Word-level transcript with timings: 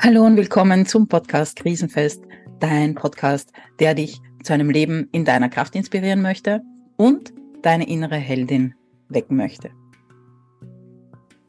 Hallo 0.00 0.24
und 0.24 0.36
willkommen 0.36 0.86
zum 0.86 1.08
Podcast 1.08 1.56
Krisenfest, 1.56 2.22
dein 2.60 2.94
Podcast, 2.94 3.52
der 3.80 3.94
dich 3.94 4.20
zu 4.44 4.52
einem 4.52 4.70
Leben 4.70 5.08
in 5.10 5.24
deiner 5.24 5.48
Kraft 5.48 5.74
inspirieren 5.74 6.22
möchte 6.22 6.62
und 6.96 7.32
deine 7.62 7.88
innere 7.88 8.14
Heldin 8.14 8.76
wecken 9.08 9.36
möchte. 9.36 9.70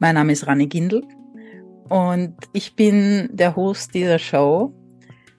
Mein 0.00 0.16
Name 0.16 0.32
ist 0.32 0.48
Rani 0.48 0.66
Gindel 0.66 1.04
und 1.88 2.34
ich 2.52 2.74
bin 2.74 3.28
der 3.30 3.54
Host 3.54 3.94
dieser 3.94 4.18
Show. 4.18 4.74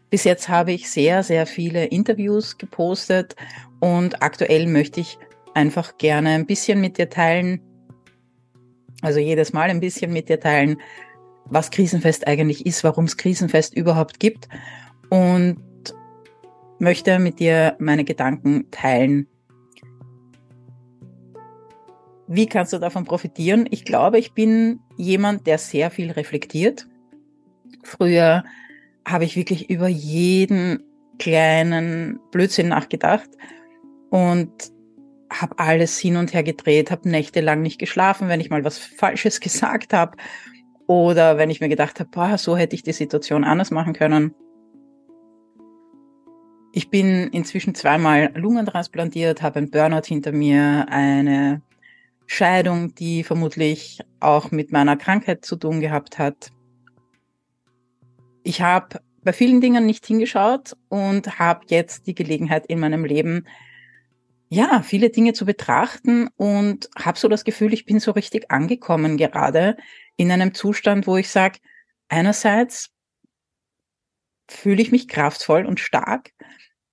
Bis 0.10 0.24
jetzt 0.24 0.48
habe 0.48 0.72
ich 0.72 0.90
sehr, 0.90 1.22
sehr 1.22 1.46
viele 1.46 1.88
Interviews 1.88 2.58
gepostet 2.58 3.36
und 3.82 4.24
aktuell 4.24 4.68
möchte 4.68 5.02
ich 5.02 5.18
einfach 5.54 5.98
gerne 5.98 6.30
ein 6.30 6.46
bisschen 6.46 6.80
mit 6.80 6.98
dir 6.98 7.10
teilen, 7.10 7.60
also 9.02 9.20
jedes 9.20 9.52
Mal 9.52 9.70
ein 9.70 9.82
bisschen 9.82 10.14
mit 10.14 10.30
dir 10.30 10.40
teilen, 10.40 10.78
was 11.46 11.72
Krisenfest 11.72 12.28
eigentlich 12.28 12.66
ist, 12.66 12.84
warum 12.84 13.06
es 13.06 13.18
Krisenfest 13.18 13.76
überhaupt 13.76 14.20
gibt 14.20 14.48
und 15.10 15.58
möchte 16.80 17.20
mit 17.20 17.40
dir 17.40 17.76
meine 17.80 18.04
Gedanken 18.04 18.72
teilen. 18.72 19.28
Wie 22.28 22.48
kannst 22.48 22.74
du 22.74 22.80
davon 22.80 23.04
profitieren? 23.04 23.68
Ich 23.70 23.86
glaube, 23.86 24.18
ich 24.18 24.34
bin 24.34 24.80
jemand, 24.98 25.46
der 25.48 25.58
sehr 25.58 25.92
viel 25.92 26.12
reflektiert. 26.12 26.88
Früher 27.84 28.44
habe 29.06 29.26
ich 29.26 29.36
wirklich 29.36 29.70
über 29.70 29.88
jeden 29.88 30.84
kleinen 31.20 32.20
Blödsinn 32.32 32.70
nachgedacht 32.70 33.30
und 34.10 34.52
habe 35.32 35.60
alles 35.60 35.98
hin 35.98 36.18
und 36.18 36.34
her 36.34 36.44
gedreht, 36.44 36.92
habe 36.92 37.10
nächtelang 37.10 37.62
nicht 37.62 37.80
geschlafen, 37.80 38.28
wenn 38.28 38.42
ich 38.42 38.50
mal 38.50 38.64
was 38.64 38.78
Falsches 38.78 39.40
gesagt 39.42 39.94
habe 39.94 40.18
oder 40.88 41.38
wenn 41.38 41.50
ich 41.50 41.62
mir 41.62 41.70
gedacht 41.70 42.00
habe, 42.00 42.10
boah, 42.12 42.38
so 42.38 42.58
hätte 42.58 42.76
ich 42.76 42.84
die 42.84 42.94
Situation 42.94 43.44
anders 43.44 43.72
machen 43.72 43.94
können. 43.94 44.34
Ich 46.74 46.90
bin 46.90 47.28
inzwischen 47.28 47.76
zweimal 47.76 48.32
lungentransplantiert, 48.34 49.42
habe 49.42 49.60
ein 49.60 49.70
Burnout 49.70 50.06
hinter 50.06 50.32
mir, 50.32 50.86
eine 50.90 51.62
Scheidung, 52.28 52.96
die 52.96 53.24
vermutlich 53.24 54.00
auch 54.22 54.52
mit 54.52 54.72
meiner 54.72 54.96
Krankheit 54.96 55.44
zu 55.44 55.58
tun 55.58 55.82
gehabt 55.82 56.18
hat. 56.18 56.52
Ich 58.44 58.62
habe 58.62 59.02
bei 59.24 59.34
vielen 59.34 59.60
Dingen 59.60 59.86
nicht 59.86 60.06
hingeschaut 60.06 60.78
und 60.88 61.40
habe 61.40 61.66
jetzt 61.70 62.08
die 62.08 62.16
Gelegenheit 62.16 62.66
in 62.68 62.80
meinem 62.80 63.04
Leben, 63.04 63.46
ja, 64.54 64.82
viele 64.84 65.10
Dinge 65.10 65.32
zu 65.32 65.46
betrachten 65.46 66.28
und 66.36 66.90
habe 67.00 67.18
so 67.18 67.30
das 67.30 67.46
Gefühl, 67.46 67.74
ich 67.74 67.86
bin 67.86 68.02
so 68.02 68.12
richtig 68.12 68.52
angekommen 68.52 69.16
gerade 69.16 69.78
in 70.18 70.30
einem 70.30 70.54
Zustand, 70.54 71.08
wo 71.08 71.16
ich 71.16 71.30
sage, 71.30 71.60
einerseits 72.10 72.90
fühle 74.50 74.82
ich 74.82 74.92
mich 74.92 75.08
kraftvoll 75.08 75.66
und 75.66 75.80
stark 75.80 76.32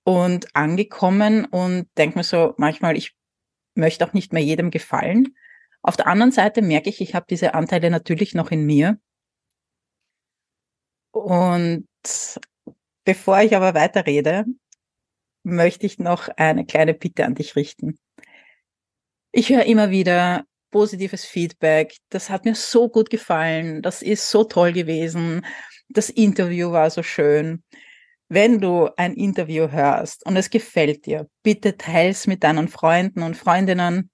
und 0.05 0.55
angekommen 0.55 1.43
und 1.43 1.89
denke 1.97 2.19
mir 2.19 2.23
so 2.23 2.53
manchmal, 2.55 2.95
ich 2.95 3.13
möchte 3.75 4.07
auch 4.07 4.13
nicht 4.13 4.31
mehr 4.31 4.41
jedem 4.41 4.71
gefallen. 4.71 5.35
Auf 5.81 5.97
der 5.97 6.07
anderen 6.07 6.31
Seite 6.31 6.61
merke 6.61 6.89
ich, 6.89 7.01
ich 7.01 7.13
habe 7.13 7.25
diese 7.29 7.55
Anteile 7.55 7.89
natürlich 7.89 8.33
noch 8.33 8.51
in 8.51 8.65
mir. 8.65 8.99
Und 11.11 11.89
bevor 13.03 13.41
ich 13.41 13.53
aber 13.53 13.73
weiterrede, 13.73 14.45
möchte 15.43 15.85
ich 15.85 15.99
noch 15.99 16.29
eine 16.37 16.65
kleine 16.65 16.93
Bitte 16.93 17.25
an 17.25 17.35
dich 17.35 17.55
richten. 17.55 17.97
Ich 19.31 19.49
höre 19.49 19.65
immer 19.65 19.89
wieder, 19.91 20.45
positives 20.71 21.25
Feedback. 21.25 21.95
Das 22.09 22.29
hat 22.29 22.45
mir 22.45 22.55
so 22.55 22.89
gut 22.89 23.09
gefallen. 23.09 23.81
Das 23.81 24.01
ist 24.01 24.29
so 24.29 24.43
toll 24.43 24.73
gewesen. 24.73 25.45
Das 25.89 26.09
Interview 26.09 26.71
war 26.71 26.89
so 26.89 27.03
schön. 27.03 27.63
Wenn 28.27 28.61
du 28.61 28.89
ein 28.95 29.13
Interview 29.13 29.71
hörst 29.71 30.25
und 30.25 30.37
es 30.37 30.51
gefällt 30.51 31.05
dir, 31.05 31.27
bitte 31.41 31.77
teils 31.77 32.27
mit 32.27 32.43
deinen 32.43 32.67
Freunden 32.67 33.23
und 33.23 33.35
Freundinnen. 33.35 34.11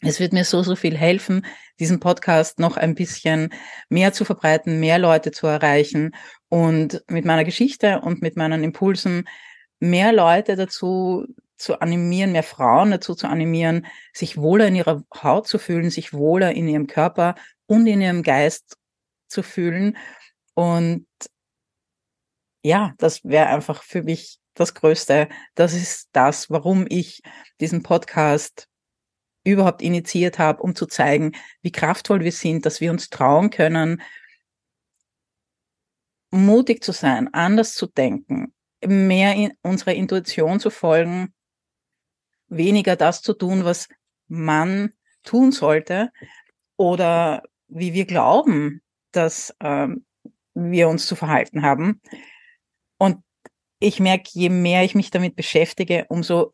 Es 0.00 0.18
wird 0.18 0.32
mir 0.32 0.44
so, 0.44 0.64
so 0.64 0.74
viel 0.74 0.96
helfen, 0.96 1.46
diesen 1.78 2.00
Podcast 2.00 2.58
noch 2.58 2.76
ein 2.76 2.96
bisschen 2.96 3.54
mehr 3.88 4.12
zu 4.12 4.24
verbreiten, 4.24 4.80
mehr 4.80 4.98
Leute 4.98 5.30
zu 5.30 5.46
erreichen 5.46 6.10
und 6.48 7.04
mit 7.08 7.24
meiner 7.24 7.44
Geschichte 7.44 8.00
und 8.00 8.20
mit 8.20 8.36
meinen 8.36 8.64
Impulsen 8.64 9.28
mehr 9.82 10.12
Leute 10.12 10.54
dazu 10.54 11.26
zu 11.56 11.80
animieren, 11.80 12.32
mehr 12.32 12.44
Frauen 12.44 12.92
dazu 12.92 13.14
zu 13.16 13.26
animieren, 13.26 13.86
sich 14.12 14.36
wohler 14.36 14.68
in 14.68 14.76
ihrer 14.76 15.02
Haut 15.22 15.48
zu 15.48 15.58
fühlen, 15.58 15.90
sich 15.90 16.12
wohler 16.12 16.52
in 16.52 16.68
ihrem 16.68 16.86
Körper 16.86 17.34
und 17.66 17.86
in 17.86 18.00
ihrem 18.00 18.22
Geist 18.22 18.76
zu 19.26 19.42
fühlen. 19.42 19.96
Und 20.54 21.06
ja, 22.62 22.94
das 22.98 23.24
wäre 23.24 23.48
einfach 23.48 23.82
für 23.82 24.02
mich 24.02 24.38
das 24.54 24.74
Größte. 24.74 25.28
Das 25.56 25.74
ist 25.74 26.08
das, 26.12 26.48
warum 26.48 26.86
ich 26.88 27.20
diesen 27.60 27.82
Podcast 27.82 28.68
überhaupt 29.42 29.82
initiiert 29.82 30.38
habe, 30.38 30.62
um 30.62 30.76
zu 30.76 30.86
zeigen, 30.86 31.32
wie 31.60 31.72
kraftvoll 31.72 32.20
wir 32.20 32.30
sind, 32.30 32.66
dass 32.66 32.80
wir 32.80 32.92
uns 32.92 33.10
trauen 33.10 33.50
können, 33.50 34.00
mutig 36.30 36.84
zu 36.84 36.92
sein, 36.92 37.34
anders 37.34 37.74
zu 37.74 37.88
denken, 37.88 38.54
mehr 38.86 39.34
in 39.34 39.52
unserer 39.62 39.94
Intuition 39.94 40.60
zu 40.60 40.70
folgen 40.70 41.32
weniger 42.52 42.96
das 42.96 43.22
zu 43.22 43.32
tun, 43.32 43.64
was 43.64 43.88
man 44.28 44.92
tun 45.22 45.52
sollte 45.52 46.12
oder 46.76 47.42
wie 47.68 47.94
wir 47.94 48.04
glauben, 48.04 48.82
dass 49.12 49.54
ähm, 49.60 50.04
wir 50.54 50.88
uns 50.88 51.06
zu 51.06 51.16
verhalten 51.16 51.62
haben. 51.62 52.00
Und 52.98 53.22
ich 53.78 54.00
merke, 54.00 54.30
je 54.32 54.48
mehr 54.48 54.84
ich 54.84 54.94
mich 54.94 55.10
damit 55.10 55.34
beschäftige, 55.34 56.06
umso 56.08 56.52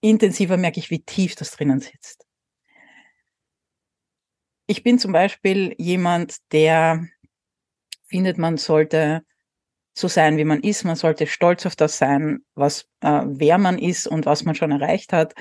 intensiver 0.00 0.56
merke 0.56 0.80
ich, 0.80 0.90
wie 0.90 1.02
tief 1.02 1.34
das 1.36 1.50
drinnen 1.52 1.80
sitzt. 1.80 2.26
Ich 4.66 4.82
bin 4.82 4.98
zum 4.98 5.12
Beispiel 5.12 5.74
jemand, 5.78 6.38
der 6.52 7.06
findet, 8.08 8.38
man 8.38 8.56
sollte 8.56 9.24
so 9.96 10.08
sein, 10.08 10.36
wie 10.36 10.44
man 10.44 10.60
ist. 10.60 10.84
Man 10.84 10.96
sollte 10.96 11.26
stolz 11.26 11.64
auf 11.64 11.74
das 11.74 11.96
sein, 11.98 12.40
was 12.54 12.88
äh, 13.00 13.22
wer 13.24 13.58
man 13.58 13.78
ist 13.78 14.06
und 14.06 14.26
was 14.26 14.44
man 14.44 14.54
schon 14.54 14.70
erreicht 14.70 15.12
hat. 15.12 15.34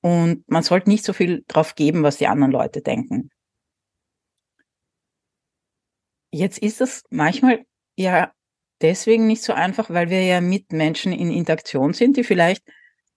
Und 0.00 0.48
man 0.48 0.62
sollte 0.62 0.88
nicht 0.88 1.04
so 1.04 1.12
viel 1.12 1.44
drauf 1.48 1.74
geben, 1.74 2.04
was 2.04 2.16
die 2.16 2.28
anderen 2.28 2.52
Leute 2.52 2.82
denken. 2.82 3.30
Jetzt 6.30 6.58
ist 6.58 6.80
es 6.80 7.02
manchmal 7.10 7.64
ja 7.96 8.32
deswegen 8.80 9.26
nicht 9.26 9.42
so 9.42 9.52
einfach, 9.52 9.90
weil 9.90 10.08
wir 10.08 10.22
ja 10.22 10.40
mit 10.40 10.72
Menschen 10.72 11.12
in 11.12 11.30
Interaktion 11.30 11.92
sind, 11.92 12.16
die 12.16 12.24
vielleicht 12.24 12.62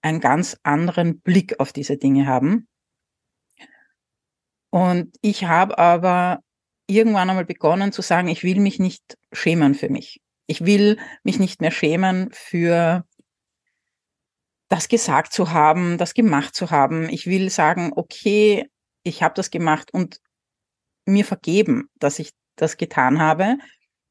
einen 0.02 0.20
ganz 0.20 0.58
anderen 0.64 1.20
Blick 1.20 1.60
auf 1.60 1.72
diese 1.72 1.98
Dinge 1.98 2.26
haben. 2.26 2.66
Und 4.70 5.14
ich 5.20 5.44
habe 5.44 5.78
aber 5.78 6.40
irgendwann 6.88 7.30
einmal 7.30 7.44
begonnen 7.44 7.92
zu 7.92 8.02
sagen, 8.02 8.28
ich 8.28 8.42
will 8.42 8.58
mich 8.58 8.80
nicht 8.80 9.16
schämen 9.32 9.74
für 9.74 9.88
mich. 9.88 10.20
Ich 10.50 10.66
will 10.66 10.98
mich 11.22 11.38
nicht 11.38 11.60
mehr 11.60 11.70
schämen 11.70 12.28
für 12.32 13.06
das 14.68 14.88
gesagt 14.88 15.32
zu 15.32 15.52
haben, 15.52 15.96
das 15.96 16.12
gemacht 16.12 16.56
zu 16.56 16.72
haben. 16.72 17.08
Ich 17.08 17.28
will 17.28 17.50
sagen, 17.50 17.92
okay, 17.94 18.68
ich 19.04 19.22
habe 19.22 19.34
das 19.36 19.52
gemacht 19.52 19.94
und 19.94 20.20
mir 21.06 21.24
vergeben, 21.24 21.88
dass 22.00 22.18
ich 22.18 22.32
das 22.56 22.76
getan 22.76 23.20
habe 23.20 23.58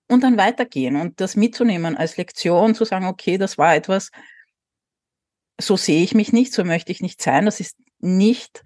und 0.07 0.23
dann 0.23 0.37
weitergehen 0.37 0.95
und 0.95 1.19
das 1.19 1.35
mitzunehmen 1.35 1.97
als 1.97 2.15
Lektion, 2.15 2.73
zu 2.73 2.85
sagen, 2.85 3.07
okay, 3.07 3.37
das 3.37 3.57
war 3.57 3.75
etwas, 3.75 4.09
so 5.59 5.75
sehe 5.75 6.05
ich 6.05 6.15
mich 6.15 6.31
nicht, 6.31 6.53
so 6.53 6.63
möchte 6.63 6.93
ich 6.93 7.01
nicht 7.01 7.21
sein. 7.21 7.43
Das 7.43 7.59
ist 7.59 7.75
nicht 7.99 8.63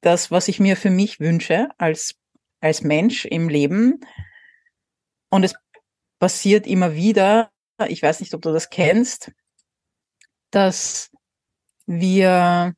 das, 0.00 0.30
was 0.30 0.46
ich 0.46 0.60
mir 0.60 0.76
für 0.76 0.90
mich 0.90 1.18
wünsche 1.18 1.70
als, 1.76 2.14
als 2.60 2.82
Mensch 2.82 3.24
im 3.24 3.48
Leben. 3.48 3.98
Und 5.28 5.42
es 5.42 5.54
passiert 6.20 6.68
immer 6.68 6.94
wieder, 6.94 7.50
ich 7.88 8.02
weiß 8.02 8.20
nicht, 8.20 8.34
ob 8.34 8.42
du 8.42 8.52
das 8.52 8.70
kennst, 8.70 9.32
dass 10.50 11.10
wir, 11.86 12.74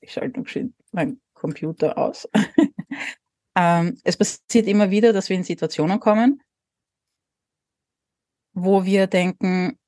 ich 0.00 0.12
schalte 0.12 0.40
noch 0.40 0.48
schön 0.48 0.74
meinen 0.90 1.22
Computer 1.32 1.96
aus. 1.96 2.28
ähm, 3.56 3.98
es 4.04 4.16
passiert 4.16 4.66
immer 4.66 4.90
wieder, 4.90 5.12
dass 5.12 5.28
wir 5.28 5.36
in 5.36 5.44
Situationen 5.44 6.00
kommen, 6.00 6.42
wo 8.52 8.84
wir 8.84 9.06
denken, 9.06 9.78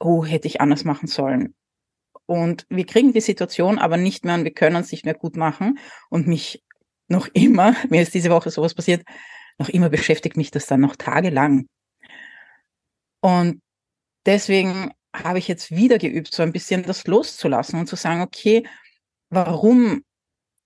oh, 0.00 0.24
hätte 0.24 0.48
ich 0.48 0.60
anders 0.60 0.84
machen 0.84 1.06
sollen. 1.06 1.54
Und 2.26 2.66
wir 2.68 2.86
kriegen 2.86 3.12
die 3.12 3.20
Situation 3.20 3.78
aber 3.78 3.96
nicht 3.96 4.24
mehr 4.24 4.34
und 4.34 4.44
wir 4.44 4.52
können 4.52 4.82
es 4.82 4.90
nicht 4.90 5.04
mehr 5.04 5.14
gut 5.14 5.36
machen. 5.36 5.78
Und 6.10 6.26
mich 6.26 6.64
noch 7.06 7.28
immer, 7.34 7.76
mir 7.88 8.02
ist 8.02 8.14
diese 8.14 8.30
Woche 8.30 8.50
sowas 8.50 8.74
passiert, 8.74 9.04
noch 9.62 9.68
immer 9.68 9.90
beschäftigt 9.90 10.36
mich 10.36 10.50
das 10.50 10.66
dann 10.66 10.80
noch 10.80 10.96
tagelang. 10.96 11.66
Und 13.20 13.62
deswegen 14.26 14.90
habe 15.14 15.38
ich 15.38 15.46
jetzt 15.46 15.70
wieder 15.70 15.98
geübt, 15.98 16.34
so 16.34 16.42
ein 16.42 16.52
bisschen 16.52 16.82
das 16.82 17.06
loszulassen 17.06 17.78
und 17.78 17.86
zu 17.86 17.94
sagen, 17.94 18.22
okay, 18.22 18.66
warum 19.30 20.02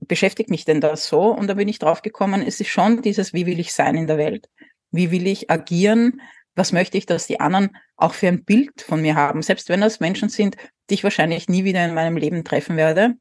beschäftigt 0.01 0.49
mich 0.49 0.65
denn 0.65 0.81
das 0.81 1.09
so? 1.09 1.25
Und 1.25 1.49
da 1.49 1.55
bin 1.55 1.69
ich 1.69 1.79
drauf 1.79 2.01
gekommen, 2.01 2.41
es 2.41 2.59
ist 2.59 2.69
schon 2.69 3.03
dieses, 3.03 3.35
wie 3.35 3.45
will 3.45 3.61
ich 3.61 3.75
sein 3.75 3.97
in 3.97 4.07
der 4.07 4.17
Welt? 4.17 4.49
Wie 4.91 5.11
will 5.11 5.27
ich 5.27 5.51
agieren? 5.51 6.23
Was 6.55 6.73
möchte 6.73 6.97
ich, 6.97 7.05
dass 7.05 7.27
die 7.27 7.41
anderen 7.41 7.77
auch 7.97 8.15
für 8.15 8.29
ein 8.29 8.45
Bild 8.45 8.81
von 8.81 9.03
mir 9.03 9.15
haben? 9.15 9.43
Selbst 9.43 9.69
wenn 9.69 9.83
das 9.83 10.01
Menschen 10.01 10.31
sind, 10.31 10.57
die 10.89 10.95
ich 10.95 11.05
wahrscheinlich 11.05 11.49
nie 11.51 11.65
wieder 11.65 11.85
in 11.85 11.93
meinem 11.93 12.17
Leben 12.17 12.45
treffen 12.45 12.79
werde, 12.79 13.15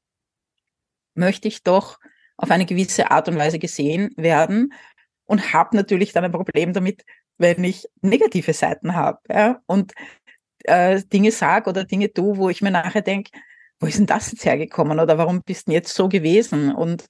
möchte 1.16 1.50
ich 1.50 1.64
doch 1.64 2.00
auf 2.38 2.50
eine 2.52 2.66
gewisse 2.66 3.12
Art 3.12 3.28
und 3.28 3.38
Weise 3.38 3.60
gesehen 3.60 4.14
werden 4.16 4.74
und 5.26 5.54
habe 5.54 5.76
natürlich 5.76 6.14
dann 6.14 6.24
ein 6.24 6.32
Problem 6.32 6.74
damit, 6.74 7.04
wenn 7.38 7.64
ich 7.64 7.88
negative 8.02 8.54
Seiten 8.54 8.96
habe 8.96 9.20
ja, 9.30 9.62
und 9.66 9.94
äh, 10.64 11.02
Dinge 11.02 11.32
sage 11.32 11.70
oder 11.70 11.84
Dinge 11.84 12.12
tue, 12.12 12.38
wo 12.38 12.50
ich 12.50 12.62
mir 12.62 12.72
nachher 12.72 13.02
denke, 13.02 13.32
wo 13.80 13.88
ist 13.88 13.98
denn 13.98 14.06
das 14.06 14.32
jetzt 14.32 14.46
hergekommen 14.46 15.00
oder 15.00 15.18
warum 15.18 15.42
bist 15.42 15.68
du 15.68 15.74
jetzt 15.74 15.94
so 15.94 16.08
gewesen? 16.08 16.74
Und 16.74 17.06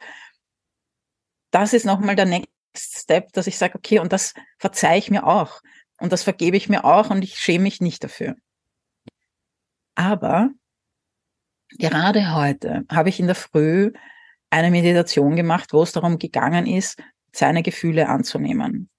das 1.52 1.74
ist 1.74 1.86
nochmal 1.86 2.16
der 2.16 2.26
Next 2.26 2.50
Step, 2.76 3.32
dass 3.34 3.48
ich 3.48 3.58
sage, 3.58 3.76
okay, 3.76 4.00
und 4.00 4.12
das 4.12 4.34
verzeihe 4.58 4.98
ich 4.98 5.12
mir 5.12 5.26
auch 5.26 5.62
und 6.00 6.12
das 6.12 6.24
vergebe 6.24 6.58
ich 6.58 6.70
mir 6.70 6.84
auch 6.84 7.10
und 7.10 7.24
ich 7.24 7.40
schäme 7.40 7.64
mich 7.64 7.82
nicht 7.82 8.04
dafür. 8.04 8.36
Aber 9.96 10.50
gerade 11.78 12.36
heute 12.36 12.84
habe 12.92 13.10
ich 13.10 13.20
in 13.20 13.28
der 13.28 13.36
Früh 13.36 13.94
eine 14.50 14.72
Meditation 14.72 15.36
gemacht, 15.36 15.72
wo 15.72 15.84
es 15.84 15.94
darum 15.94 16.18
gegangen 16.18 16.66
ist, 16.66 17.02
seine 17.36 17.64
Gefühle 17.64 18.08
anzunehmen. 18.10 18.90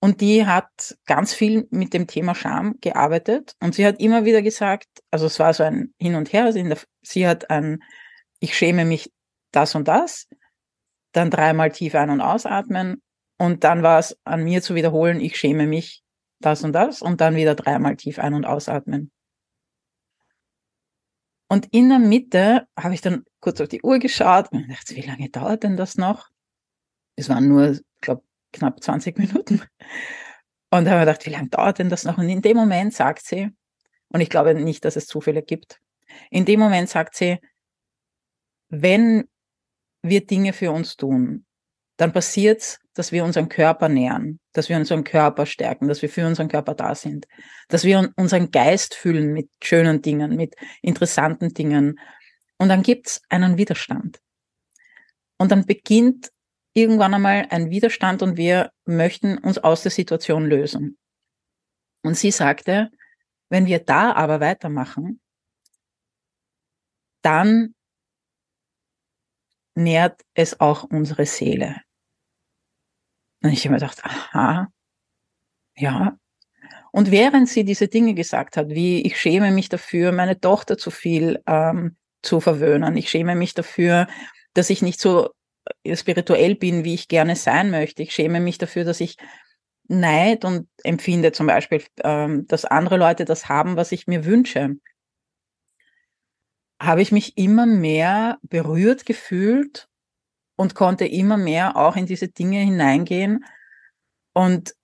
Und 0.00 0.20
die 0.20 0.44
hat 0.44 0.98
ganz 1.06 1.32
viel 1.32 1.66
mit 1.70 1.94
dem 1.94 2.06
Thema 2.06 2.34
Scham 2.34 2.74
gearbeitet. 2.80 3.54
Und 3.60 3.74
sie 3.74 3.86
hat 3.86 4.00
immer 4.00 4.24
wieder 4.26 4.42
gesagt, 4.42 4.86
also 5.10 5.26
es 5.26 5.38
war 5.38 5.54
so 5.54 5.62
ein 5.62 5.94
Hin 5.98 6.14
und 6.14 6.32
Her, 6.32 6.52
sie 6.52 7.26
hat 7.26 7.48
ein, 7.48 7.82
ich 8.38 8.54
schäme 8.54 8.84
mich 8.84 9.10
das 9.50 9.74
und 9.74 9.88
das, 9.88 10.28
dann 11.12 11.30
dreimal 11.30 11.70
tief 11.70 11.94
ein- 11.94 12.10
und 12.10 12.20
ausatmen. 12.20 13.00
Und 13.38 13.64
dann 13.64 13.82
war 13.82 13.98
es 13.98 14.18
an 14.24 14.44
mir 14.44 14.60
zu 14.60 14.74
wiederholen, 14.74 15.20
ich 15.20 15.38
schäme 15.38 15.66
mich 15.66 16.02
das 16.40 16.64
und 16.64 16.72
das. 16.72 17.00
Und 17.00 17.22
dann 17.22 17.36
wieder 17.36 17.54
dreimal 17.54 17.96
tief 17.96 18.18
ein- 18.18 18.34
und 18.34 18.44
ausatmen. 18.44 19.10
Und 21.48 21.66
in 21.72 21.88
der 21.88 21.98
Mitte 21.98 22.66
habe 22.78 22.94
ich 22.94 23.00
dann 23.00 23.24
kurz 23.40 23.60
auf 23.60 23.68
die 23.68 23.82
Uhr 23.82 23.98
geschaut 23.98 24.50
und 24.50 24.68
dachte, 24.70 24.96
wie 24.96 25.02
lange 25.06 25.30
dauert 25.30 25.62
denn 25.62 25.76
das 25.76 25.96
noch? 25.96 26.33
Es 27.16 27.28
waren 27.28 27.48
nur, 27.48 27.78
glaube, 28.00 28.22
knapp 28.52 28.82
20 28.82 29.18
Minuten. 29.18 29.62
Und 30.70 30.88
habe 30.88 31.00
mir 31.00 31.06
gedacht, 31.06 31.26
wie 31.26 31.30
lange 31.30 31.48
dauert 31.48 31.78
denn 31.78 31.88
das 31.88 32.04
noch? 32.04 32.18
Und 32.18 32.28
in 32.28 32.42
dem 32.42 32.56
Moment 32.56 32.94
sagt 32.94 33.24
sie, 33.24 33.50
und 34.08 34.20
ich 34.20 34.30
glaube 34.30 34.54
nicht, 34.54 34.84
dass 34.84 34.96
es 34.96 35.06
Zufälle 35.06 35.42
gibt, 35.42 35.80
in 36.30 36.44
dem 36.44 36.60
Moment 36.60 36.88
sagt 36.88 37.16
sie, 37.16 37.38
wenn 38.68 39.28
wir 40.02 40.26
Dinge 40.26 40.52
für 40.52 40.70
uns 40.70 40.96
tun, 40.96 41.46
dann 41.96 42.12
passiert 42.12 42.60
es, 42.60 42.80
dass 42.94 43.12
wir 43.12 43.24
unseren 43.24 43.48
Körper 43.48 43.88
nähern, 43.88 44.38
dass 44.52 44.68
wir 44.68 44.76
unseren 44.76 45.04
Körper 45.04 45.46
stärken, 45.46 45.88
dass 45.88 46.02
wir 46.02 46.08
für 46.08 46.26
unseren 46.26 46.48
Körper 46.48 46.74
da 46.74 46.94
sind, 46.94 47.26
dass 47.68 47.84
wir 47.84 48.12
unseren 48.16 48.50
Geist 48.50 48.94
füllen 48.94 49.32
mit 49.32 49.48
schönen 49.62 50.02
Dingen, 50.02 50.36
mit 50.36 50.54
interessanten 50.82 51.54
Dingen. 51.54 51.98
Und 52.58 52.68
dann 52.68 52.82
gibt's 52.82 53.22
einen 53.28 53.58
Widerstand. 53.58 54.20
Und 55.38 55.50
dann 55.50 55.66
beginnt 55.66 56.30
irgendwann 56.74 57.14
einmal 57.14 57.46
ein 57.50 57.70
Widerstand 57.70 58.22
und 58.22 58.36
wir 58.36 58.72
möchten 58.84 59.38
uns 59.38 59.58
aus 59.58 59.82
der 59.82 59.92
Situation 59.92 60.44
lösen. 60.44 60.98
Und 62.02 62.16
sie 62.16 62.30
sagte, 62.30 62.90
wenn 63.48 63.66
wir 63.66 63.78
da 63.78 64.12
aber 64.12 64.40
weitermachen, 64.40 65.20
dann 67.22 67.74
nährt 69.74 70.20
es 70.34 70.60
auch 70.60 70.84
unsere 70.84 71.26
Seele. 71.26 71.80
Und 73.42 73.50
ich 73.50 73.64
habe 73.64 73.74
mir 73.74 73.80
gedacht, 73.80 74.04
aha, 74.04 74.68
ja. 75.76 76.16
Und 76.92 77.10
während 77.10 77.48
sie 77.48 77.64
diese 77.64 77.88
Dinge 77.88 78.14
gesagt 78.14 78.56
hat, 78.56 78.68
wie 78.68 79.02
ich 79.02 79.18
schäme 79.18 79.50
mich 79.50 79.68
dafür, 79.68 80.12
meine 80.12 80.40
Tochter 80.40 80.78
zu 80.78 80.90
viel 80.90 81.42
ähm, 81.46 81.96
zu 82.22 82.40
verwöhnen, 82.40 82.96
ich 82.96 83.10
schäme 83.10 83.34
mich 83.34 83.54
dafür, 83.54 84.06
dass 84.54 84.70
ich 84.70 84.80
nicht 84.80 85.00
so 85.00 85.30
spirituell 85.94 86.54
bin, 86.54 86.84
wie 86.84 86.94
ich 86.94 87.08
gerne 87.08 87.36
sein 87.36 87.70
möchte. 87.70 88.02
Ich 88.02 88.14
schäme 88.14 88.40
mich 88.40 88.58
dafür, 88.58 88.84
dass 88.84 89.00
ich 89.00 89.16
Neid 89.86 90.44
und 90.44 90.68
empfinde 90.82 91.32
zum 91.32 91.46
Beispiel, 91.46 91.84
ähm, 92.02 92.46
dass 92.46 92.64
andere 92.64 92.96
Leute 92.96 93.24
das 93.24 93.48
haben, 93.48 93.76
was 93.76 93.92
ich 93.92 94.06
mir 94.06 94.24
wünsche. 94.24 94.76
Habe 96.80 97.02
ich 97.02 97.12
mich 97.12 97.36
immer 97.36 97.66
mehr 97.66 98.38
berührt 98.42 99.06
gefühlt 99.06 99.88
und 100.56 100.74
konnte 100.74 101.06
immer 101.06 101.36
mehr 101.36 101.76
auch 101.76 101.96
in 101.96 102.06
diese 102.06 102.28
Dinge 102.28 102.60
hineingehen 102.60 103.44
und 104.32 104.74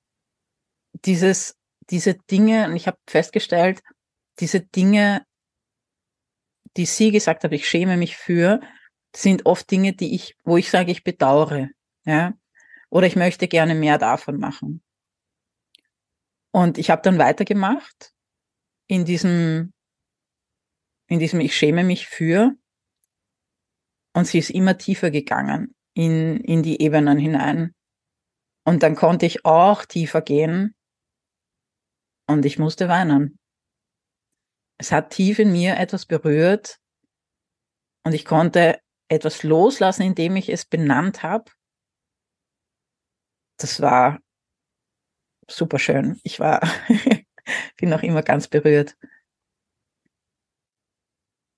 dieses, 1.04 1.56
diese 1.90 2.14
Dinge, 2.14 2.66
und 2.66 2.76
ich 2.76 2.86
habe 2.86 2.98
festgestellt, 3.06 3.80
diese 4.38 4.60
Dinge, 4.60 5.24
die 6.76 6.86
sie 6.86 7.10
gesagt 7.10 7.44
hat, 7.44 7.52
ich 7.52 7.68
schäme 7.68 7.96
mich 7.96 8.16
für, 8.16 8.60
sind 9.14 9.46
oft 9.46 9.70
Dinge, 9.70 9.92
die 9.92 10.14
ich, 10.14 10.36
wo 10.44 10.56
ich 10.56 10.70
sage, 10.70 10.92
ich 10.92 11.04
bedauere, 11.04 11.68
ja, 12.04 12.34
oder 12.90 13.06
ich 13.06 13.16
möchte 13.16 13.48
gerne 13.48 13.74
mehr 13.74 13.98
davon 13.98 14.38
machen. 14.38 14.82
Und 16.52 16.78
ich 16.78 16.90
habe 16.90 17.02
dann 17.02 17.18
weitergemacht 17.18 18.12
in 18.88 19.04
diesem, 19.04 19.72
in 21.06 21.18
diesem 21.20 21.40
Ich 21.40 21.56
schäme 21.56 21.84
mich 21.84 22.08
für. 22.08 22.56
Und 24.12 24.26
sie 24.26 24.38
ist 24.38 24.50
immer 24.50 24.76
tiefer 24.76 25.12
gegangen 25.12 25.76
in, 25.94 26.38
in 26.38 26.64
die 26.64 26.82
Ebenen 26.82 27.18
hinein. 27.18 27.74
Und 28.64 28.82
dann 28.82 28.96
konnte 28.96 29.26
ich 29.26 29.44
auch 29.44 29.84
tiefer 29.84 30.20
gehen 30.20 30.74
und 32.26 32.44
ich 32.44 32.58
musste 32.58 32.88
weinen. 32.88 33.38
Es 34.78 34.92
hat 34.92 35.10
tief 35.10 35.38
in 35.38 35.52
mir 35.52 35.76
etwas 35.76 36.06
berührt 36.06 36.78
und 38.04 38.12
ich 38.12 38.24
konnte 38.24 38.80
etwas 39.10 39.42
loslassen, 39.42 40.02
indem 40.02 40.36
ich 40.36 40.48
es 40.48 40.64
benannt 40.64 41.22
habe. 41.22 41.50
Das 43.58 43.80
war 43.82 44.20
super 45.48 45.78
schön. 45.78 46.20
Ich 46.22 46.38
war, 46.38 46.62
bin 47.76 47.90
noch 47.90 48.02
immer 48.02 48.22
ganz 48.22 48.48
berührt. 48.48 48.96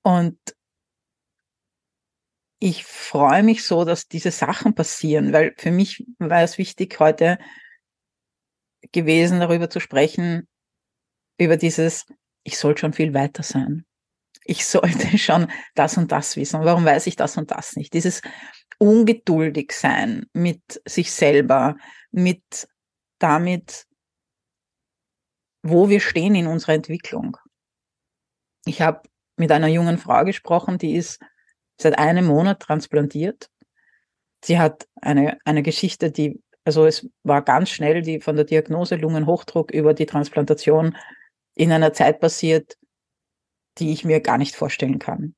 Und 0.02 0.38
ich 2.58 2.84
freue 2.84 3.42
mich 3.42 3.64
so, 3.64 3.84
dass 3.84 4.08
diese 4.08 4.30
Sachen 4.30 4.74
passieren, 4.74 5.32
weil 5.32 5.54
für 5.58 5.70
mich 5.70 6.06
war 6.18 6.42
es 6.42 6.58
wichtig, 6.58 6.98
heute 7.00 7.38
gewesen, 8.92 9.40
darüber 9.40 9.68
zu 9.68 9.78
sprechen, 9.78 10.48
über 11.38 11.56
dieses, 11.56 12.06
ich 12.44 12.56
soll 12.56 12.78
schon 12.78 12.92
viel 12.92 13.14
weiter 13.14 13.42
sein 13.42 13.84
ich 14.44 14.66
sollte 14.66 15.18
schon 15.18 15.48
das 15.74 15.96
und 15.96 16.12
das 16.12 16.36
wissen. 16.36 16.64
Warum 16.64 16.84
weiß 16.84 17.06
ich 17.06 17.16
das 17.16 17.36
und 17.36 17.50
das 17.50 17.76
nicht? 17.76 17.92
Dieses 17.94 18.22
ungeduldig 18.78 19.72
sein 19.72 20.26
mit 20.32 20.82
sich 20.86 21.12
selber, 21.12 21.76
mit 22.10 22.68
damit, 23.18 23.86
wo 25.62 25.88
wir 25.88 26.00
stehen 26.00 26.34
in 26.34 26.48
unserer 26.48 26.74
Entwicklung. 26.74 27.36
Ich 28.64 28.82
habe 28.82 29.02
mit 29.36 29.52
einer 29.52 29.68
jungen 29.68 29.98
Frau 29.98 30.24
gesprochen, 30.24 30.78
die 30.78 30.96
ist 30.96 31.20
seit 31.80 31.98
einem 31.98 32.26
Monat 32.26 32.60
transplantiert. 32.60 33.48
Sie 34.44 34.58
hat 34.58 34.88
eine, 35.00 35.38
eine 35.44 35.62
Geschichte, 35.62 36.10
die, 36.10 36.42
also 36.64 36.86
es 36.86 37.08
war 37.22 37.42
ganz 37.42 37.70
schnell, 37.70 38.02
die 38.02 38.20
von 38.20 38.36
der 38.36 38.44
Diagnose 38.44 38.96
Lungenhochdruck 38.96 39.70
über 39.70 39.94
die 39.94 40.06
Transplantation 40.06 40.96
in 41.54 41.70
einer 41.70 41.92
Zeit 41.92 42.20
passiert, 42.20 42.76
die 43.78 43.92
ich 43.92 44.04
mir 44.04 44.20
gar 44.20 44.38
nicht 44.38 44.54
vorstellen 44.54 44.98
kann. 44.98 45.34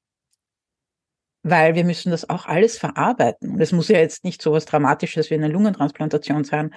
Weil 1.43 1.75
wir 1.75 1.85
müssen 1.85 2.11
das 2.11 2.29
auch 2.29 2.47
alles 2.47 2.79
verarbeiten. 2.79 3.51
Und 3.51 3.61
es 3.61 3.73
muss 3.73 3.89
ja 3.89 3.99
jetzt 3.99 4.25
nicht 4.25 4.41
so 4.41 4.53
was 4.53 4.65
Dramatisches 4.65 5.31
wie 5.31 5.35
eine 5.35 5.49
Lungentransplantation 5.49 6.45
sein. 6.45 6.75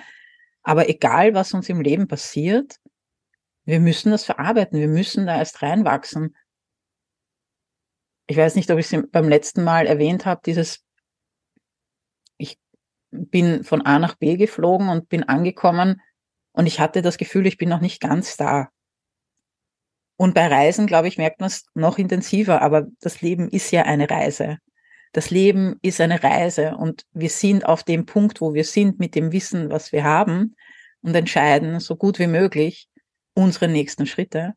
Aber 0.61 0.89
egal, 0.89 1.33
was 1.33 1.53
uns 1.53 1.69
im 1.69 1.81
Leben 1.81 2.07
passiert, 2.07 2.77
wir 3.63 3.79
müssen 3.79 4.11
das 4.11 4.25
verarbeiten. 4.25 4.79
Wir 4.79 4.87
müssen 4.87 5.25
da 5.25 5.37
erst 5.37 5.61
reinwachsen. 5.61 6.35
Ich 8.27 8.35
weiß 8.35 8.55
nicht, 8.55 8.69
ob 8.71 8.77
ich 8.77 8.91
es 8.91 9.03
beim 9.09 9.29
letzten 9.29 9.63
Mal 9.63 9.87
erwähnt 9.87 10.25
habe, 10.25 10.41
dieses, 10.45 10.83
ich 12.37 12.59
bin 13.09 13.63
von 13.63 13.85
A 13.85 13.99
nach 13.99 14.15
B 14.15 14.35
geflogen 14.35 14.89
und 14.89 15.07
bin 15.07 15.23
angekommen 15.23 16.01
und 16.51 16.65
ich 16.65 16.79
hatte 16.79 17.01
das 17.01 17.17
Gefühl, 17.17 17.47
ich 17.47 17.57
bin 17.57 17.69
noch 17.69 17.79
nicht 17.79 18.01
ganz 18.01 18.35
da. 18.35 18.69
Und 20.17 20.33
bei 20.33 20.47
Reisen, 20.47 20.87
glaube 20.87 21.07
ich, 21.07 21.17
merkt 21.17 21.39
man 21.39 21.47
es 21.47 21.65
noch 21.75 21.99
intensiver, 21.99 22.61
aber 22.61 22.87
das 22.99 23.21
Leben 23.21 23.49
ist 23.49 23.71
ja 23.71 23.83
eine 23.83 24.09
Reise. 24.09 24.57
Das 25.13 25.29
Leben 25.29 25.77
ist 25.81 26.01
eine 26.01 26.21
Reise 26.21 26.75
und 26.75 27.05
wir 27.13 27.29
sind 27.29 27.65
auf 27.65 27.83
dem 27.83 28.05
Punkt, 28.05 28.41
wo 28.41 28.53
wir 28.53 28.63
sind 28.63 28.99
mit 28.99 29.15
dem 29.15 29.31
Wissen, 29.31 29.69
was 29.69 29.91
wir 29.91 30.03
haben 30.03 30.55
und 31.01 31.15
entscheiden 31.15 31.79
so 31.79 31.95
gut 31.95 32.19
wie 32.19 32.27
möglich 32.27 32.89
unsere 33.33 33.67
nächsten 33.67 34.05
Schritte. 34.05 34.53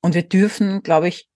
Und 0.00 0.14
wir 0.14 0.22
dürfen, 0.22 0.82
glaube 0.82 1.08
ich, 1.08 1.28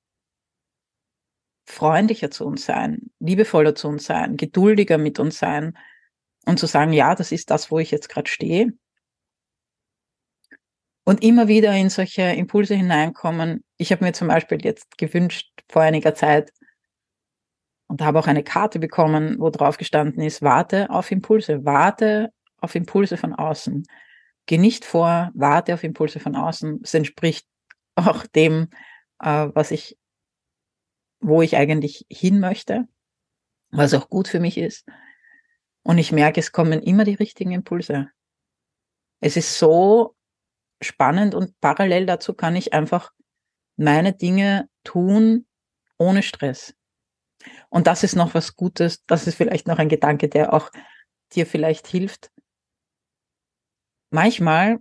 freundlicher 1.66 2.30
zu 2.30 2.46
uns 2.46 2.64
sein, 2.64 3.10
liebevoller 3.18 3.74
zu 3.74 3.88
uns 3.88 4.04
sein, 4.04 4.36
geduldiger 4.36 4.98
mit 4.98 5.18
uns 5.18 5.38
sein 5.38 5.76
und 6.46 6.58
zu 6.58 6.66
sagen, 6.66 6.92
ja, 6.92 7.14
das 7.14 7.32
ist 7.32 7.50
das, 7.50 7.70
wo 7.70 7.78
ich 7.78 7.90
jetzt 7.90 8.08
gerade 8.08 8.30
stehe. 8.30 8.72
Und 11.04 11.22
immer 11.22 11.48
wieder 11.48 11.74
in 11.74 11.90
solche 11.90 12.22
Impulse 12.22 12.74
hineinkommen. 12.74 13.62
Ich 13.76 13.92
habe 13.92 14.04
mir 14.04 14.12
zum 14.12 14.28
Beispiel 14.28 14.64
jetzt 14.64 14.96
gewünscht, 14.96 15.50
vor 15.70 15.82
einiger 15.82 16.14
Zeit, 16.14 16.50
und 17.86 18.00
habe 18.00 18.18
auch 18.18 18.26
eine 18.26 18.42
Karte 18.42 18.78
bekommen, 18.78 19.36
wo 19.38 19.50
drauf 19.50 19.76
gestanden 19.76 20.22
ist, 20.22 20.40
warte 20.40 20.88
auf 20.90 21.10
Impulse, 21.10 21.64
warte 21.64 22.30
auf 22.60 22.74
Impulse 22.74 23.18
von 23.18 23.34
außen. 23.34 23.84
Geh 24.46 24.58
nicht 24.58 24.84
vor, 24.84 25.30
warte 25.34 25.74
auf 25.74 25.84
Impulse 25.84 26.20
von 26.20 26.34
außen. 26.34 26.80
Es 26.82 26.94
entspricht 26.94 27.46
auch 27.94 28.26
dem, 28.26 28.68
äh, 29.20 29.48
was 29.52 29.70
ich 29.70 29.96
wo 31.24 31.40
ich 31.40 31.56
eigentlich 31.56 32.04
hin 32.10 32.38
möchte, 32.38 32.86
was 33.70 33.94
auch 33.94 34.10
gut 34.10 34.28
für 34.28 34.40
mich 34.40 34.58
ist. 34.58 34.86
Und 35.82 35.98
ich 35.98 36.12
merke, 36.12 36.40
es 36.40 36.52
kommen 36.52 36.82
immer 36.82 37.04
die 37.04 37.14
richtigen 37.14 37.52
Impulse. 37.52 38.10
Es 39.20 39.36
ist 39.36 39.58
so 39.58 40.14
spannend 40.84 41.34
und 41.34 41.58
parallel 41.60 42.06
dazu 42.06 42.34
kann 42.34 42.56
ich 42.56 42.72
einfach 42.72 43.12
meine 43.76 44.12
Dinge 44.12 44.68
tun 44.84 45.46
ohne 45.98 46.22
Stress. 46.22 46.74
Und 47.68 47.86
das 47.86 48.02
ist 48.04 48.16
noch 48.16 48.34
was 48.34 48.56
Gutes. 48.56 49.04
Das 49.06 49.26
ist 49.26 49.34
vielleicht 49.34 49.66
noch 49.66 49.78
ein 49.78 49.88
Gedanke, 49.88 50.28
der 50.28 50.52
auch 50.52 50.70
dir 51.32 51.46
vielleicht 51.46 51.86
hilft. 51.86 52.30
Manchmal 54.10 54.78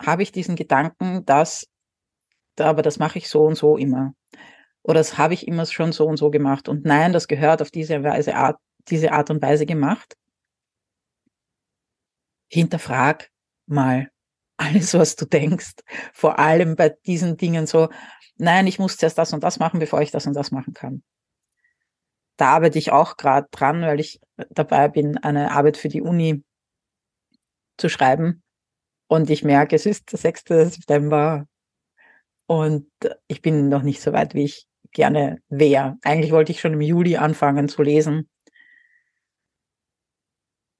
habe 0.00 0.22
ich 0.22 0.32
diesen 0.32 0.56
Gedanken, 0.56 1.24
dass, 1.26 1.68
aber 2.58 2.82
das 2.82 2.98
mache 2.98 3.18
ich 3.18 3.28
so 3.28 3.42
und 3.42 3.56
so 3.56 3.76
immer 3.76 4.14
oder 4.82 5.00
das 5.00 5.18
habe 5.18 5.34
ich 5.34 5.46
immer 5.46 5.66
schon 5.66 5.92
so 5.92 6.06
und 6.06 6.16
so 6.16 6.30
gemacht. 6.30 6.68
Und 6.68 6.84
nein, 6.84 7.12
das 7.12 7.28
gehört 7.28 7.62
auf 7.62 7.70
diese 7.70 8.02
Weise, 8.02 8.34
Art, 8.34 8.58
diese 8.88 9.12
Art 9.12 9.30
und 9.30 9.42
Weise 9.42 9.66
gemacht. 9.66 10.16
Hinterfrag 12.48 13.30
mal 13.66 14.10
alles, 14.60 14.94
was 14.94 15.16
du 15.16 15.24
denkst. 15.24 15.74
Vor 16.12 16.38
allem 16.38 16.76
bei 16.76 16.90
diesen 17.06 17.36
Dingen 17.36 17.66
so, 17.66 17.88
nein, 18.36 18.66
ich 18.66 18.78
muss 18.78 18.96
zuerst 18.96 19.18
das 19.18 19.32
und 19.32 19.42
das 19.42 19.58
machen, 19.58 19.80
bevor 19.80 20.02
ich 20.02 20.10
das 20.10 20.26
und 20.26 20.34
das 20.34 20.50
machen 20.50 20.74
kann. 20.74 21.02
Da 22.36 22.48
arbeite 22.48 22.78
ich 22.78 22.92
auch 22.92 23.16
gerade 23.16 23.48
dran, 23.50 23.82
weil 23.82 24.00
ich 24.00 24.20
dabei 24.50 24.88
bin, 24.88 25.18
eine 25.18 25.52
Arbeit 25.52 25.76
für 25.76 25.88
die 25.88 26.02
Uni 26.02 26.42
zu 27.76 27.88
schreiben. 27.88 28.42
Und 29.08 29.28
ich 29.30 29.44
merke, 29.44 29.76
es 29.76 29.86
ist 29.86 30.12
der 30.12 30.18
6. 30.18 30.44
September 30.46 31.46
und 32.46 32.88
ich 33.26 33.42
bin 33.42 33.68
noch 33.68 33.82
nicht 33.82 34.00
so 34.00 34.12
weit, 34.12 34.34
wie 34.34 34.44
ich 34.44 34.66
gerne 34.92 35.40
wäre. 35.48 35.98
Eigentlich 36.02 36.32
wollte 36.32 36.52
ich 36.52 36.60
schon 36.60 36.74
im 36.74 36.80
Juli 36.80 37.16
anfangen 37.16 37.68
zu 37.68 37.82
lesen. 37.82 38.28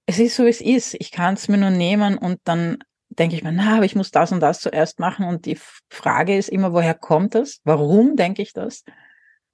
Es 0.06 0.18
ist 0.18 0.36
so, 0.36 0.44
wie 0.44 0.50
es 0.50 0.60
ist. 0.60 0.94
Ich 0.94 1.12
kann 1.12 1.34
es 1.34 1.48
mir 1.48 1.58
nur 1.58 1.70
nehmen 1.70 2.18
und 2.18 2.40
dann 2.44 2.78
denke 3.10 3.36
ich 3.36 3.42
mir, 3.42 3.52
na, 3.52 3.76
aber 3.76 3.84
ich 3.84 3.96
muss 3.96 4.10
das 4.10 4.32
und 4.32 4.40
das 4.40 4.60
zuerst 4.60 4.98
machen. 4.98 5.26
Und 5.26 5.44
die 5.46 5.58
Frage 5.90 6.36
ist 6.36 6.48
immer, 6.48 6.72
woher 6.72 6.94
kommt 6.94 7.34
das? 7.34 7.60
Warum 7.64 8.16
denke 8.16 8.42
ich 8.42 8.52
das? 8.52 8.84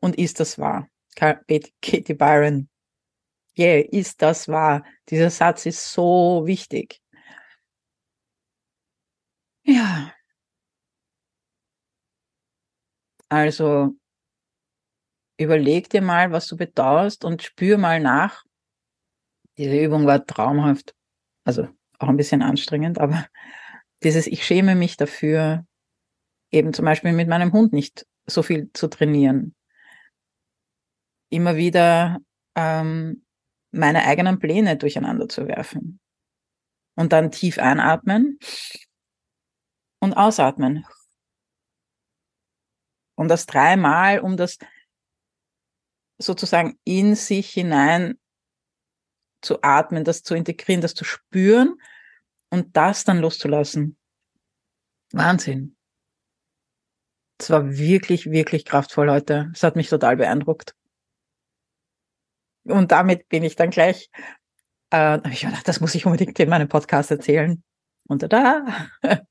Und 0.01 0.17
ist 0.19 0.41
das 0.41 0.59
wahr? 0.59 0.89
Katie 1.17 2.15
Byron. 2.15 2.69
Yeah, 3.59 3.81
ist 3.91 4.21
das 4.21 4.49
wahr? 4.49 4.85
Dieser 5.09 5.31
Satz 5.31 5.65
ist 5.65 5.93
so 5.93 6.43
wichtig. 6.47 7.01
Ja. 9.65 10.13
Also 13.29 13.97
überleg 15.39 15.89
dir 15.89 16.03
mal, 16.03 16.31
was 16.31 16.47
du 16.47 16.57
bedauerst 16.57 17.25
und 17.25 17.43
spür 17.43 17.79
mal 17.79 17.99
nach. 17.99 18.45
Diese 19.57 19.77
Übung 19.83 20.07
war 20.07 20.25
traumhaft. 20.25 20.95
Also 21.45 21.69
auch 21.99 22.09
ein 22.09 22.17
bisschen 22.17 22.43
anstrengend, 22.43 22.99
aber 22.99 23.27
dieses, 24.03 24.27
ich 24.27 24.45
schäme 24.45 24.75
mich 24.75 24.97
dafür, 24.97 25.67
eben 26.51 26.73
zum 26.73 26.85
Beispiel 26.85 27.13
mit 27.13 27.29
meinem 27.29 27.53
Hund 27.53 27.73
nicht 27.73 28.07
so 28.27 28.43
viel 28.43 28.71
zu 28.73 28.89
trainieren. 28.89 29.55
Immer 31.31 31.57
wieder 31.57 32.19
ähm, 32.55 33.25
meine 33.73 34.05
eigenen 34.05 34.39
Pläne 34.39 34.77
durcheinander 34.77 35.29
zu 35.29 35.47
werfen. 35.49 36.01
Und 36.95 37.13
dann 37.13 37.31
tief 37.31 37.59
einatmen 37.59 38.39
und 40.01 40.15
ausatmen. 40.15 40.87
Und 43.17 43.29
das 43.29 43.47
dreimal, 43.47 44.21
um 44.21 44.37
das 44.37 44.59
sozusagen 46.19 46.79
in 46.85 47.15
sich 47.15 47.51
hinein 47.51 48.19
zu 49.47 49.63
atmen, 49.63 50.05
das 50.05 50.23
zu 50.23 50.35
integrieren, 50.35 50.83
das 50.83 50.95
zu 50.95 51.05
spüren 51.05 51.81
und 52.51 52.77
das 52.77 53.05
dann 53.05 53.19
loszulassen. 53.19 53.97
Wahnsinn. 55.13 55.77
Es 57.39 57.51
war 57.51 57.71
wirklich, 57.77 58.31
wirklich 58.31 58.65
kraftvoll 58.65 59.11
heute. 59.11 59.51
Es 59.55 59.63
hat 59.63 59.77
mich 59.77 59.89
total 59.89 60.17
beeindruckt. 60.17 60.75
Und 62.65 62.93
damit 62.93 63.29
bin 63.29 63.45
ich 63.45 63.57
dann 63.57 63.71
gleich, 63.71 64.11
äh, 64.93 65.19
ich 65.31 65.43
gedacht, 65.43 65.69
das 65.69 65.81
muss 65.81 65.95
ich 65.95 66.07
unbedingt 66.07 66.39
in 66.41 66.49
meinem 66.49 66.69
Podcast 66.69 67.11
erzählen. 67.11 67.63
Und 68.09 68.31
da, 68.33 68.89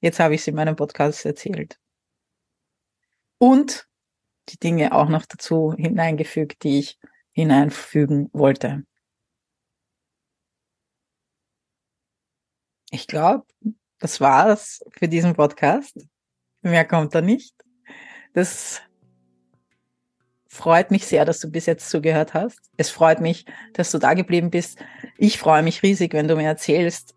jetzt 0.00 0.20
habe 0.20 0.34
ich 0.34 0.42
es 0.42 0.48
in 0.48 0.54
meinem 0.54 0.76
Podcast 0.76 1.24
erzählt. 1.24 1.78
Und 3.38 3.86
die 4.48 4.58
Dinge 4.58 4.92
auch 4.92 5.08
noch 5.08 5.26
dazu 5.26 5.74
hineingefügt, 5.76 6.62
die 6.64 6.80
ich 6.80 6.98
hineinfügen 7.32 8.28
wollte. 8.32 8.84
Ich 12.90 13.06
glaube, 13.06 13.44
das 13.98 14.20
war's 14.20 14.84
für 14.92 15.08
diesen 15.08 15.34
Podcast. 15.34 15.96
Mehr 16.62 16.84
kommt 16.84 17.14
da 17.14 17.20
nicht. 17.20 17.54
Das 18.34 18.80
freut 20.48 20.90
mich 20.90 21.06
sehr, 21.06 21.24
dass 21.24 21.40
du 21.40 21.50
bis 21.50 21.66
jetzt 21.66 21.90
zugehört 21.90 22.34
hast. 22.34 22.58
Es 22.76 22.90
freut 22.90 23.20
mich, 23.20 23.44
dass 23.74 23.90
du 23.90 23.98
da 23.98 24.14
geblieben 24.14 24.50
bist. 24.50 24.78
Ich 25.16 25.38
freue 25.38 25.62
mich 25.62 25.82
riesig, 25.82 26.12
wenn 26.14 26.28
du 26.28 26.36
mir 26.36 26.46
erzählst, 26.46 27.14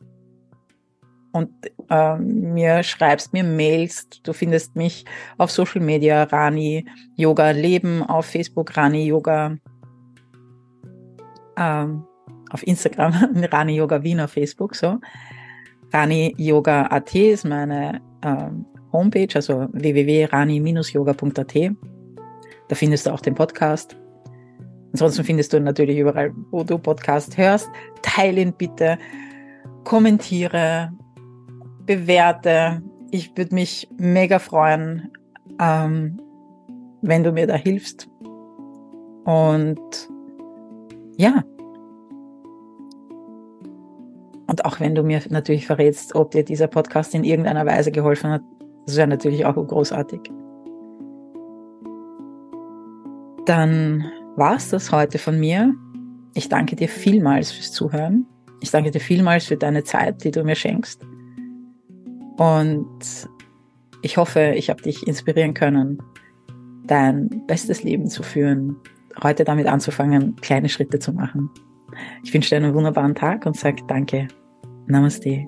und 1.31 1.49
äh, 1.89 2.17
mir 2.17 2.83
schreibst, 2.83 3.33
mir 3.33 3.43
mailst. 3.43 4.21
Du 4.23 4.33
findest 4.33 4.75
mich 4.75 5.05
auf 5.37 5.51
Social 5.51 5.81
Media, 5.81 6.23
Rani 6.23 6.85
Yoga 7.15 7.51
Leben, 7.51 8.03
auf 8.03 8.25
Facebook 8.25 8.75
Rani 8.75 9.05
Yoga, 9.05 9.57
ähm, 11.57 12.05
auf 12.49 12.65
Instagram 12.67 13.13
Rani 13.51 13.75
Yoga 13.75 14.03
Wien 14.03 14.19
auf 14.19 14.31
Facebook, 14.31 14.75
so. 14.75 14.99
Rani 15.93 16.33
Yoga 16.37 16.83
AT 16.87 17.13
ist 17.15 17.45
meine 17.45 18.01
ähm, 18.23 18.65
Homepage, 18.91 19.27
also 19.35 19.67
www.rani-yoga.at. 19.71 21.55
Da 22.67 22.75
findest 22.75 23.05
du 23.05 23.11
auch 23.11 23.19
den 23.19 23.35
Podcast. 23.35 23.97
Ansonsten 24.93 25.23
findest 25.23 25.53
du 25.53 25.59
natürlich 25.59 25.97
überall, 25.97 26.33
wo 26.51 26.63
du 26.63 26.77
Podcast 26.77 27.37
hörst. 27.37 27.69
Teile 28.01 28.41
ihn 28.41 28.53
bitte, 28.53 28.97
kommentiere, 29.83 30.91
bewerte. 31.85 32.81
Ich 33.11 33.35
würde 33.37 33.55
mich 33.55 33.89
mega 33.97 34.39
freuen, 34.39 35.11
ähm, 35.59 36.21
wenn 37.01 37.23
du 37.23 37.31
mir 37.31 37.47
da 37.47 37.55
hilfst. 37.55 38.09
Und 39.25 39.79
ja. 41.17 41.43
Und 44.51 44.65
auch 44.65 44.81
wenn 44.81 44.95
du 44.95 45.01
mir 45.01 45.21
natürlich 45.29 45.65
verrätst, 45.65 46.13
ob 46.13 46.31
dir 46.31 46.43
dieser 46.43 46.67
Podcast 46.67 47.15
in 47.15 47.23
irgendeiner 47.23 47.65
Weise 47.65 47.89
geholfen 47.89 48.31
hat, 48.31 48.41
das 48.85 48.97
wäre 48.97 49.07
natürlich 49.07 49.45
auch 49.45 49.55
großartig. 49.55 50.19
Dann 53.45 54.11
war 54.35 54.57
es 54.57 54.67
das 54.67 54.91
heute 54.91 55.19
von 55.19 55.39
mir. 55.39 55.73
Ich 56.33 56.49
danke 56.49 56.75
dir 56.75 56.89
vielmals 56.89 57.53
fürs 57.53 57.71
Zuhören. 57.71 58.25
Ich 58.59 58.71
danke 58.71 58.91
dir 58.91 58.99
vielmals 58.99 59.45
für 59.45 59.55
deine 59.55 59.85
Zeit, 59.85 60.21
die 60.25 60.31
du 60.31 60.43
mir 60.43 60.55
schenkst. 60.55 61.01
Und 62.37 63.29
ich 64.01 64.17
hoffe, 64.17 64.51
ich 64.57 64.69
habe 64.69 64.81
dich 64.81 65.07
inspirieren 65.07 65.53
können, 65.53 66.03
dein 66.83 67.45
bestes 67.47 67.83
Leben 67.83 68.07
zu 68.07 68.21
führen, 68.21 68.75
heute 69.23 69.45
damit 69.45 69.67
anzufangen, 69.67 70.35
kleine 70.41 70.67
Schritte 70.67 70.99
zu 70.99 71.13
machen. 71.13 71.49
Ich 72.21 72.33
wünsche 72.33 72.49
dir 72.49 72.57
einen 72.57 72.73
wunderbaren 72.73 73.15
Tag 73.15 73.45
und 73.45 73.55
sage 73.55 73.83
danke. 73.87 74.27
Namaste. 74.91 75.47